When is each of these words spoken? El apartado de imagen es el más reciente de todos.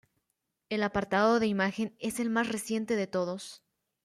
El 0.69 0.81
apartado 0.81 1.39
de 1.39 1.45
imagen 1.45 1.95
es 1.99 2.19
el 2.19 2.31
más 2.31 2.47
reciente 2.51 2.95
de 2.95 3.05
todos. 3.05 3.63